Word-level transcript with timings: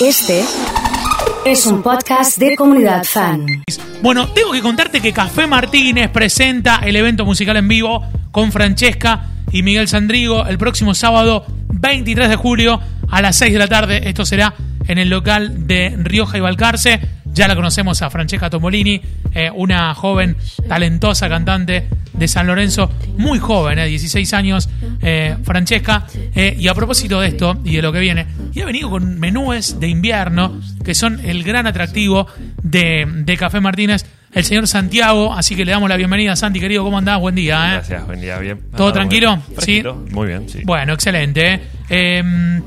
Este 0.00 0.42
es 1.44 1.66
un 1.66 1.82
podcast 1.82 2.38
de 2.38 2.56
comunidad 2.56 3.04
fan. 3.04 3.44
Bueno, 4.00 4.28
tengo 4.28 4.52
que 4.52 4.62
contarte 4.62 5.02
que 5.02 5.12
Café 5.12 5.46
Martínez 5.46 6.08
presenta 6.08 6.80
el 6.82 6.96
evento 6.96 7.26
musical 7.26 7.58
en 7.58 7.68
vivo 7.68 8.02
con 8.30 8.50
Francesca 8.50 9.26
y 9.52 9.62
Miguel 9.62 9.88
Sandrigo 9.88 10.46
el 10.46 10.56
próximo 10.56 10.94
sábado 10.94 11.44
23 11.68 12.30
de 12.30 12.36
julio 12.36 12.80
a 13.10 13.20
las 13.20 13.36
6 13.36 13.52
de 13.52 13.58
la 13.58 13.68
tarde. 13.68 14.08
Esto 14.08 14.24
será 14.24 14.54
en 14.88 14.96
el 14.96 15.10
local 15.10 15.66
de 15.66 15.94
Rioja 15.98 16.38
y 16.38 16.40
Balcarce. 16.40 16.98
Ya 17.26 17.46
la 17.46 17.54
conocemos 17.54 18.00
a 18.00 18.08
Francesca 18.08 18.48
Tomolini, 18.48 19.02
eh, 19.34 19.50
una 19.54 19.94
joven, 19.94 20.34
talentosa 20.66 21.28
cantante 21.28 21.88
de 22.20 22.28
San 22.28 22.46
Lorenzo, 22.46 22.90
muy 23.16 23.38
joven, 23.38 23.78
eh, 23.78 23.86
16 23.86 24.34
años, 24.34 24.68
eh, 25.00 25.36
Francesca. 25.42 26.06
Eh, 26.34 26.54
y 26.58 26.68
a 26.68 26.74
propósito 26.74 27.20
de 27.20 27.28
esto 27.28 27.58
y 27.64 27.76
de 27.76 27.82
lo 27.82 27.92
que 27.92 27.98
viene, 27.98 28.26
y 28.60 28.62
ha 28.62 28.66
venido 28.66 28.90
con 28.90 29.18
menúes 29.18 29.80
de 29.80 29.88
invierno, 29.88 30.60
que 30.84 30.94
son 30.94 31.18
el 31.24 31.42
gran 31.44 31.66
atractivo 31.66 32.26
de, 32.62 33.06
de 33.24 33.36
Café 33.36 33.60
Martínez, 33.60 34.04
el 34.32 34.44
señor 34.44 34.68
Santiago. 34.68 35.32
Así 35.34 35.56
que 35.56 35.64
le 35.64 35.72
damos 35.72 35.88
la 35.88 35.96
bienvenida, 35.96 36.36
Santi, 36.36 36.60
querido, 36.60 36.84
¿cómo 36.84 36.98
andás? 36.98 37.18
Buen 37.20 37.34
día. 37.34 37.56
¿eh? 37.68 37.72
Gracias, 37.76 38.06
buen 38.06 38.20
día, 38.20 38.38
bien. 38.38 38.60
¿Todo 38.76 38.88
Ah, 38.88 38.92
tranquilo? 38.92 39.28
bueno. 39.30 39.42
Fresquito, 39.54 40.04
Muy 40.12 40.26
bien, 40.28 40.48
sí. 40.48 40.60
Bueno, 40.64 40.92
excelente. 40.92 41.54
¿eh? 41.54 41.60
Eh, 41.88 42.60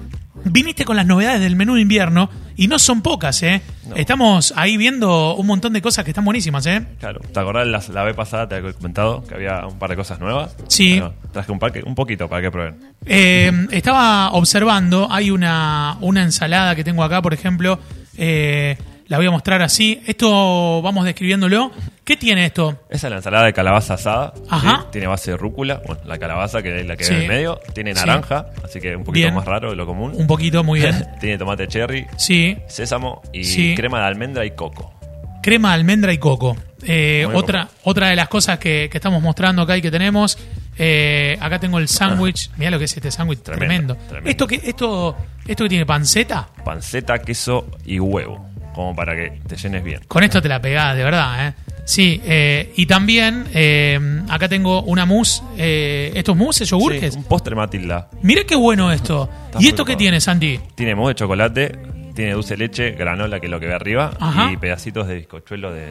viniste 0.45 0.83
con 0.83 0.95
las 0.97 1.05
novedades 1.05 1.39
del 1.41 1.55
menú 1.55 1.75
de 1.75 1.81
invierno 1.81 2.29
y 2.55 2.67
no 2.67 2.77
son 2.79 3.01
pocas, 3.01 3.41
¿eh? 3.43 3.61
No. 3.87 3.95
Estamos 3.95 4.53
ahí 4.55 4.77
viendo 4.77 5.35
un 5.35 5.47
montón 5.47 5.73
de 5.73 5.81
cosas 5.81 6.03
que 6.05 6.11
están 6.11 6.25
buenísimas, 6.25 6.65
¿eh? 6.65 6.85
Claro, 6.99 7.19
¿te 7.21 7.39
acordás 7.39 7.67
la, 7.67 7.81
la 7.93 8.03
vez 8.03 8.15
pasada? 8.15 8.47
Te 8.47 8.55
había 8.55 8.73
comentado 8.73 9.23
que 9.23 9.35
había 9.35 9.65
un 9.65 9.79
par 9.79 9.89
de 9.89 9.95
cosas 9.95 10.19
nuevas. 10.19 10.55
Sí. 10.67 10.99
Bueno, 10.99 11.13
traje 11.31 11.51
un, 11.51 11.59
par 11.59 11.71
que- 11.71 11.83
un 11.83 11.95
poquito 11.95 12.27
para 12.29 12.41
que 12.41 12.51
prueben. 12.51 12.75
Eh, 13.05 13.51
estaba 13.71 14.31
observando, 14.33 15.07
hay 15.11 15.31
una, 15.31 15.97
una 16.01 16.23
ensalada 16.23 16.75
que 16.75 16.83
tengo 16.83 17.03
acá, 17.03 17.21
por 17.21 17.33
ejemplo, 17.33 17.79
eh, 18.17 18.77
la 19.07 19.17
voy 19.17 19.27
a 19.27 19.31
mostrar 19.31 19.61
así. 19.61 20.01
Esto 20.05 20.81
vamos 20.81 21.05
describiéndolo. 21.05 21.71
¿Qué 22.05 22.17
tiene 22.17 22.45
esto? 22.45 22.77
Esa 22.89 23.07
es 23.07 23.11
la 23.11 23.17
ensalada 23.17 23.45
de 23.45 23.53
calabaza 23.53 23.93
asada. 23.93 24.33
Ajá. 24.49 24.81
¿sí? 24.81 24.87
Tiene 24.91 25.07
base 25.07 25.31
de 25.31 25.37
rúcula, 25.37 25.81
bueno, 25.87 26.01
la 26.05 26.17
calabaza 26.19 26.61
que 26.61 26.81
es 26.81 26.85
la 26.85 26.97
que 26.97 27.05
Sí. 27.05 27.11
ve 27.13 27.15
en 27.17 27.21
el 27.23 27.27
medio. 27.29 27.59
Tiene 27.73 27.95
Sí. 27.95 27.99
naranja, 28.05 28.47
así 28.63 28.81
que 28.81 28.95
un 28.95 29.03
poquito 29.05 29.23
Bien. 29.27 29.33
más 29.35 29.45
raro 29.45 29.69
de 29.69 29.75
lo 29.77 29.85
común. 29.85 30.11
Un 30.15 30.27
poquito, 30.27 30.63
muy 30.63 30.81
bien. 30.81 31.05
Tiene 31.21 31.37
tomate 31.37 31.67
cherry, 31.67 32.05
Sí, 32.17 32.57
sésamo 32.67 33.21
y 33.31 33.73
crema 33.75 33.99
de 34.01 34.05
almendra 34.07 34.45
y 34.45 34.51
coco. 34.51 34.93
crema 35.41 35.69
de 35.69 35.75
almendra 35.75 36.11
y 36.13 36.17
coco. 36.17 36.57
Eh, 36.85 37.25
otra, 37.33 37.69
otra 37.83 38.09
de 38.09 38.15
las 38.17 38.27
cosas 38.27 38.59
que, 38.59 38.89
que 38.91 38.97
estamos 38.97 39.21
mostrando 39.21 39.61
acá 39.61 39.77
y 39.77 39.81
que 39.81 39.91
tenemos. 39.91 40.37
eh, 40.77 41.37
acá 41.39 41.59
tengo 41.59 41.77
el 41.77 41.87
sándwich. 41.87 42.49
Mirá 42.57 42.71
lo 42.71 42.79
que 42.79 42.85
es 42.85 42.97
este 42.97 43.11
sándwich 43.11 43.41
tremendo. 43.43 43.93
Tremendo, 43.95 43.95
tremendo. 44.09 44.29
¿Esto, 44.31 44.47
que, 44.47 44.55
esto, 44.55 45.15
¿Esto 45.47 45.63
que 45.65 45.69
tiene 45.69 45.85
panceta? 45.85 46.49
Panceta, 46.65 47.19
queso 47.19 47.67
y 47.85 47.99
huevo. 47.99 48.49
Como 48.73 48.95
para 48.95 49.15
que 49.15 49.39
te 49.47 49.55
llenes 49.55 49.83
bien. 49.83 50.01
Con 50.07 50.23
esto 50.23 50.41
te 50.41 50.49
la 50.49 50.61
pegás, 50.61 50.95
de 50.95 51.03
verdad, 51.03 51.47
¿eh? 51.47 51.53
Sí, 51.85 52.21
eh, 52.23 52.71
y 52.77 52.85
también 52.85 53.45
eh, 53.53 53.99
acá 54.29 54.47
tengo 54.47 54.83
una 54.83 55.05
mousse. 55.05 55.41
Eh, 55.57 56.11
¿Estos 56.15 56.35
mousse, 56.35 56.63
yogur? 56.65 56.93
Sí, 56.97 57.09
un 57.17 57.25
postre 57.25 57.55
Matilda. 57.55 58.09
Mira 58.21 58.43
qué 58.45 58.55
bueno 58.55 58.91
esto. 58.91 59.29
¿Y 59.59 59.67
esto 59.67 59.83
qué 59.83 59.95
tiene, 59.97 60.21
Santi? 60.21 60.59
Tiene 60.75 60.95
mousse 60.95 61.09
de 61.09 61.15
chocolate, 61.15 61.79
tiene 62.15 62.31
dulce 62.33 62.53
de 62.53 62.57
leche, 62.57 62.91
granola, 62.91 63.39
que 63.39 63.47
es 63.47 63.51
lo 63.51 63.59
que 63.59 63.67
ve 63.67 63.73
arriba, 63.73 64.11
Ajá. 64.19 64.49
y 64.51 64.57
pedacitos 64.57 65.07
de 65.07 65.15
bizcochuelo 65.15 65.73
de, 65.73 65.87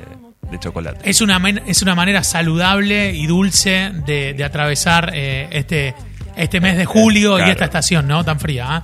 de 0.50 0.58
chocolate. 0.58 1.08
Es 1.08 1.20
una, 1.20 1.41
es 1.66 1.83
una 1.83 1.94
manera 1.94 2.25
saludable 2.25 3.12
y 3.12 3.27
dulce 3.27 3.91
de, 4.06 4.33
de 4.33 4.44
atravesar 4.44 5.10
eh, 5.14 5.48
este, 5.50 5.94
este 6.36 6.60
mes 6.60 6.78
de 6.78 6.86
julio 6.86 7.38
y 7.38 7.50
esta 7.50 7.66
estación, 7.66 8.08
¿no? 8.08 8.25
Tan 8.25 8.41
fría. 8.41 8.83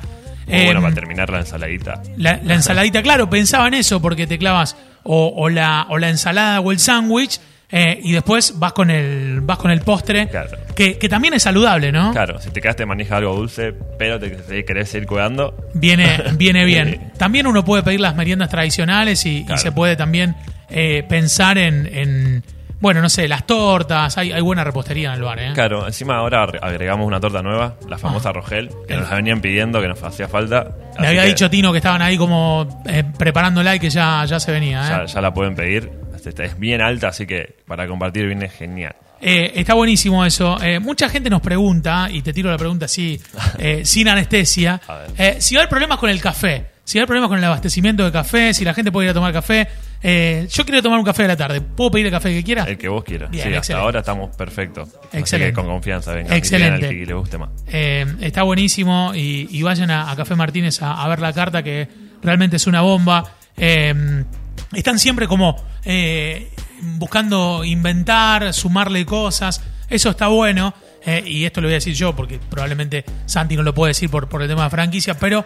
¿Eh? 0.48 0.64
Bueno 0.66 0.78
Em, 0.80 0.82
para 0.82 0.94
terminar 0.94 1.30
la 1.30 1.40
ensaladita. 1.40 2.02
La, 2.16 2.40
la 2.42 2.54
ensaladita, 2.54 3.02
claro, 3.02 3.28
pensaba 3.30 3.68
en 3.68 3.74
eso 3.74 4.00
porque 4.00 4.26
te 4.26 4.38
clavas 4.38 4.76
o, 5.04 5.32
o 5.36 5.48
la, 5.48 5.86
o 5.88 5.98
la 5.98 6.08
ensalada 6.08 6.60
o 6.60 6.72
el 6.72 6.78
sándwich 6.78 7.40
eh, 7.70 8.00
y 8.02 8.12
después 8.12 8.58
vas 8.58 8.72
con 8.72 8.90
el 8.90 9.42
vas 9.42 9.58
con 9.58 9.70
el 9.70 9.80
postre, 9.82 10.28
Claro. 10.28 10.56
que, 10.74 10.96
que 10.96 11.08
también 11.08 11.34
es 11.34 11.42
saludable, 11.42 11.92
¿no? 11.92 12.12
Claro, 12.12 12.40
si 12.40 12.48
te 12.50 12.62
quedaste 12.62 12.86
manija 12.86 13.18
algo 13.18 13.34
dulce, 13.36 13.74
pero 13.98 14.18
te, 14.18 14.30
te 14.30 14.64
querés 14.64 14.88
seguir 14.88 15.06
cuidando, 15.06 15.54
Viene, 15.74 16.18
viene 16.36 16.64
bien. 16.64 17.12
También 17.18 17.46
uno 17.46 17.64
puede 17.66 17.82
pedir 17.82 18.00
las 18.00 18.16
meriendas 18.16 18.48
tradicionales 18.48 19.24
y, 19.26 19.44
se 19.56 19.70
puede 19.72 19.96
también 19.96 20.34
eh, 20.70 21.04
pensar 21.08 21.58
en, 21.58 21.86
en, 21.92 22.42
bueno, 22.80 23.00
no 23.02 23.08
sé, 23.08 23.26
las 23.28 23.44
tortas, 23.46 24.16
hay, 24.18 24.30
hay 24.32 24.40
buena 24.40 24.62
repostería 24.64 25.08
en 25.08 25.14
el 25.16 25.22
bar, 25.22 25.38
¿eh? 25.40 25.50
claro, 25.54 25.86
encima 25.86 26.16
ahora 26.16 26.44
agre- 26.46 26.58
agregamos 26.62 27.06
una 27.06 27.18
torta 27.20 27.42
nueva, 27.42 27.74
la 27.88 27.98
famosa 27.98 28.32
Rogel, 28.32 28.70
que 28.86 28.96
nos 28.96 29.08
la 29.10 29.16
venían 29.16 29.40
pidiendo, 29.40 29.80
que 29.80 29.88
nos 29.88 30.02
hacía 30.02 30.28
falta. 30.28 30.64
Me 30.94 30.98
así 30.98 31.06
había 31.08 31.22
que 31.22 31.28
dicho 31.28 31.50
Tino 31.50 31.72
que 31.72 31.78
estaban 31.78 32.02
ahí 32.02 32.16
como 32.16 32.82
eh, 32.86 33.04
preparándola 33.18 33.74
y 33.74 33.80
que 33.80 33.90
ya, 33.90 34.24
ya 34.26 34.38
se 34.38 34.52
venía, 34.52 34.82
¿eh? 34.86 34.88
Ya, 34.90 35.04
ya 35.06 35.20
la 35.20 35.34
pueden 35.34 35.54
pedir, 35.54 35.90
Este, 36.14 36.44
es 36.44 36.58
bien 36.58 36.80
alta, 36.80 37.08
así 37.08 37.26
que 37.26 37.56
para 37.66 37.86
compartir 37.88 38.26
viene 38.26 38.48
genial. 38.48 38.94
Eh, 39.20 39.52
está 39.56 39.74
buenísimo 39.74 40.24
eso. 40.24 40.56
Eh, 40.62 40.78
mucha 40.78 41.08
gente 41.08 41.28
nos 41.30 41.40
pregunta, 41.40 42.08
y 42.10 42.22
te 42.22 42.32
tiro 42.32 42.50
la 42.50 42.56
pregunta 42.58 42.84
así, 42.84 43.20
eh, 43.58 43.84
sin 43.84 44.06
anestesia, 44.08 44.80
si 45.40 45.54
va 45.56 45.60
a 45.60 45.62
haber 45.62 45.68
problemas 45.68 45.98
con 45.98 46.10
el 46.10 46.20
café, 46.20 46.66
si 46.84 46.98
va 46.98 47.00
a 47.00 47.02
haber 47.02 47.08
problemas 47.08 47.28
con 47.28 47.38
el 47.38 47.44
abastecimiento 47.44 48.04
de 48.04 48.12
café, 48.12 48.54
si 48.54 48.64
la 48.64 48.72
gente 48.74 48.92
puede 48.92 49.06
ir 49.06 49.10
a 49.10 49.14
tomar 49.14 49.32
café. 49.32 49.66
Eh, 50.02 50.46
yo 50.50 50.64
quiero 50.64 50.82
tomar 50.82 50.98
un 50.98 51.04
café 51.04 51.22
de 51.22 51.28
la 51.28 51.36
tarde. 51.36 51.60
¿Puedo 51.60 51.90
pedir 51.90 52.06
el 52.06 52.12
café 52.12 52.30
que 52.30 52.44
quiera? 52.44 52.64
El 52.64 52.78
que 52.78 52.88
vos 52.88 53.02
quieras. 53.04 53.30
Bien, 53.30 53.48
sí, 53.48 53.54
hasta 53.54 53.78
ahora 53.78 54.00
estamos 54.00 54.34
perfectos. 54.36 54.90
Excelente. 55.12 55.50
que 55.52 55.54
con 55.54 55.66
confianza, 55.66 56.12
venga. 56.12 56.36
Excelente. 56.36 56.86
Al 56.86 56.94
que 56.94 57.06
le 57.06 57.14
guste 57.14 57.38
más. 57.38 57.50
Eh, 57.66 58.06
está 58.20 58.42
buenísimo 58.44 59.12
y, 59.14 59.48
y 59.50 59.62
vayan 59.62 59.90
a, 59.90 60.10
a 60.10 60.16
Café 60.16 60.34
Martínez 60.36 60.80
a, 60.82 61.02
a 61.02 61.08
ver 61.08 61.18
la 61.20 61.32
carta 61.32 61.62
que 61.62 61.88
realmente 62.22 62.56
es 62.56 62.66
una 62.66 62.80
bomba. 62.82 63.24
Eh, 63.56 64.24
están 64.72 64.98
siempre 64.98 65.26
como 65.26 65.56
eh, 65.84 66.50
buscando 66.98 67.64
inventar, 67.64 68.52
sumarle 68.54 69.04
cosas. 69.04 69.62
Eso 69.88 70.10
está 70.10 70.28
bueno. 70.28 70.74
Eh, 71.08 71.22
y 71.26 71.44
esto 71.44 71.60
lo 71.60 71.68
voy 71.68 71.72
a 71.74 71.76
decir 71.76 71.94
yo 71.94 72.14
porque 72.14 72.38
probablemente 72.50 73.04
Santi 73.26 73.56
no 73.56 73.62
lo 73.62 73.72
puede 73.74 73.90
decir 73.90 74.10
por, 74.10 74.28
por 74.28 74.42
el 74.42 74.48
tema 74.48 74.64
de 74.64 74.70
franquicia, 74.70 75.18
pero 75.18 75.44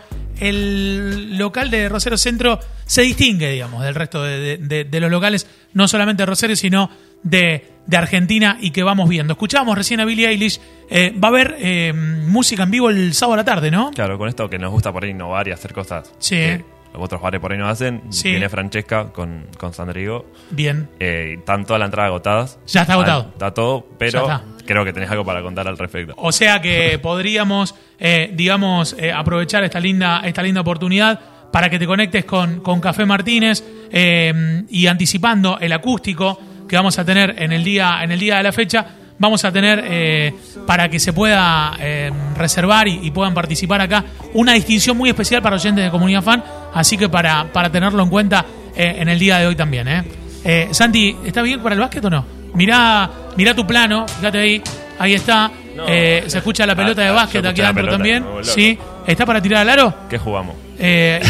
el 0.56 1.38
local 1.38 1.70
de 1.70 1.88
Rosario 1.88 2.18
Centro 2.18 2.58
se 2.86 3.02
distingue, 3.02 3.50
digamos, 3.50 3.82
del 3.82 3.94
resto 3.94 4.22
de, 4.22 4.38
de- 4.38 4.56
de- 4.58 4.84
de 4.84 5.00
los 5.00 5.10
locales, 5.10 5.46
no 5.72 5.88
solamente 5.88 6.22
de 6.22 6.26
Rosario, 6.26 6.56
sino 6.56 6.90
de, 7.22 7.66
de 7.86 7.96
Argentina 7.96 8.58
y 8.60 8.70
que 8.70 8.82
vamos 8.82 9.08
viendo. 9.08 9.32
Escuchábamos 9.34 9.76
recién 9.76 10.00
a 10.00 10.04
Billie 10.04 10.28
Eilish. 10.28 10.60
eh, 10.90 11.14
va 11.18 11.28
a 11.28 11.30
haber 11.30 11.56
eh, 11.60 11.92
música 11.94 12.64
en 12.64 12.70
vivo 12.70 12.90
el 12.90 13.14
sábado 13.14 13.34
a 13.34 13.36
la 13.38 13.44
tarde, 13.44 13.70
¿no? 13.70 13.90
Claro, 13.92 14.18
con 14.18 14.28
esto 14.28 14.48
que 14.50 14.58
nos 14.58 14.70
gusta 14.72 14.92
por 14.92 15.04
ahí 15.04 15.10
innovar 15.10 15.46
y 15.48 15.52
hacer 15.52 15.72
cosas 15.72 16.12
Sí. 16.18 16.34
que 16.36 16.64
los 16.92 17.02
otros 17.04 17.22
bares 17.22 17.40
por 17.40 17.52
ahí 17.52 17.58
no 17.58 17.68
hacen, 17.68 18.02
Sí. 18.10 18.30
viene 18.30 18.48
Francesca 18.50 19.12
con, 19.12 19.46
con 19.58 19.72
Sandrigo. 19.72 20.26
Bien. 20.50 20.88
Eh, 21.00 21.36
están 21.38 21.64
todas 21.64 21.80
las 21.80 21.86
entradas 21.86 22.08
agotadas. 22.08 22.58
Ya 22.66 22.82
está 22.82 22.92
agotado. 22.94 23.28
Está 23.32 23.54
todo, 23.54 23.86
pero 23.98 24.26
creo 24.66 24.84
que 24.84 24.92
tenés 24.92 25.10
algo 25.10 25.24
para 25.24 25.42
contar 25.42 25.66
al 25.68 25.78
respecto. 25.78 26.14
O 26.16 26.32
sea 26.32 26.60
que 26.60 26.98
podríamos, 27.02 27.74
eh, 27.98 28.30
digamos, 28.34 28.96
eh, 28.98 29.12
aprovechar 29.12 29.64
esta 29.64 29.80
linda, 29.80 30.22
esta 30.24 30.42
linda 30.42 30.60
oportunidad 30.60 31.18
para 31.50 31.68
que 31.68 31.78
te 31.78 31.86
conectes 31.86 32.24
con, 32.24 32.60
con 32.60 32.80
Café 32.80 33.04
Martínez 33.04 33.62
eh, 33.90 34.62
y 34.70 34.86
anticipando 34.86 35.58
el 35.60 35.72
acústico 35.72 36.38
que 36.66 36.76
vamos 36.76 36.98
a 36.98 37.04
tener 37.04 37.34
en 37.38 37.52
el 37.52 37.62
día, 37.62 37.98
en 38.02 38.12
el 38.12 38.18
día 38.18 38.36
de 38.36 38.42
la 38.42 38.52
fecha, 38.52 38.86
vamos 39.18 39.44
a 39.44 39.52
tener 39.52 39.84
eh, 39.86 40.34
para 40.66 40.88
que 40.88 40.98
se 40.98 41.12
pueda 41.12 41.76
eh, 41.78 42.10
reservar 42.36 42.88
y, 42.88 43.00
y 43.02 43.10
puedan 43.10 43.34
participar 43.34 43.80
acá 43.80 44.04
una 44.34 44.54
distinción 44.54 44.96
muy 44.96 45.10
especial 45.10 45.42
para 45.42 45.56
oyentes 45.56 45.84
de 45.84 45.90
Comunidad 45.90 46.22
Fan, 46.22 46.42
así 46.74 46.96
que 46.96 47.08
para, 47.08 47.44
para 47.52 47.70
tenerlo 47.70 48.02
en 48.02 48.08
cuenta 48.08 48.44
eh, 48.74 48.96
en 48.98 49.08
el 49.08 49.18
día 49.18 49.38
de 49.38 49.46
hoy 49.46 49.54
también. 49.54 49.86
¿eh? 49.86 50.04
Eh, 50.44 50.68
Santi, 50.72 51.16
¿está 51.24 51.42
bien 51.42 51.62
para 51.62 51.74
el 51.74 51.80
básquet 51.80 52.04
o 52.04 52.10
no? 52.10 52.24
Mirá, 52.54 53.08
mirá 53.36 53.54
tu 53.54 53.66
plano, 53.66 54.06
fíjate 54.08 54.38
ahí, 54.38 54.62
ahí 54.98 55.14
está. 55.14 55.50
No. 55.76 55.84
Eh, 55.88 56.24
se 56.26 56.38
escucha 56.38 56.66
la 56.66 56.74
pelota 56.74 57.00
Ah, 57.00 57.04
de 57.04 57.10
ah, 57.10 57.14
básquet 57.14 57.46
aquí 57.46 57.60
adentro 57.62 57.82
pelota, 57.82 57.96
también. 57.96 58.24
Sí, 58.42 58.78
¿está 59.06 59.24
para 59.24 59.40
tirar 59.40 59.62
al 59.62 59.70
aro? 59.70 59.94
¿Qué 60.10 60.18
jugamos? 60.18 60.54
Eh, 60.78 61.20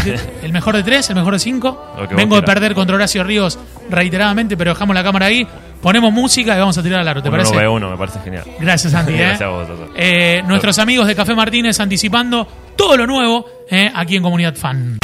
el 0.42 0.52
mejor 0.52 0.74
de 0.76 0.82
tres, 0.82 1.08
el 1.10 1.16
mejor 1.16 1.34
de 1.34 1.38
cinco. 1.38 1.94
Vengo 2.16 2.36
de 2.36 2.42
perder 2.42 2.74
contra 2.74 2.96
Horacio 2.96 3.22
Ríos 3.22 3.58
reiteradamente, 3.88 4.56
pero 4.56 4.72
dejamos 4.72 4.94
la 4.96 5.04
cámara 5.04 5.26
ahí. 5.26 5.46
Ponemos 5.80 6.12
música 6.12 6.54
y 6.56 6.58
vamos 6.58 6.76
a 6.78 6.82
tirar 6.82 7.00
al 7.00 7.08
aro, 7.08 7.22
¿te 7.22 7.28
Uno 7.28 7.38
parece? 7.38 7.56
ve 7.56 7.68
uno, 7.68 7.90
me 7.90 7.96
parece 7.96 8.20
genial. 8.20 8.44
Gracias, 8.58 8.92
Santi. 8.92 9.12
¿eh? 9.14 9.16
Gracias 9.18 9.42
a 9.42 9.48
vos. 9.48 9.68
Eh, 9.96 10.42
nuestros 10.46 10.78
amigos 10.78 11.06
de 11.06 11.14
Café 11.14 11.34
Martínez 11.34 11.78
anticipando 11.80 12.46
todo 12.76 12.96
lo 12.96 13.06
nuevo 13.06 13.46
eh, 13.70 13.90
aquí 13.94 14.16
en 14.16 14.22
Comunidad 14.22 14.54
Fan. 14.54 14.98